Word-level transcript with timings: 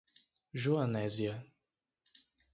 Joanésia 0.61 1.37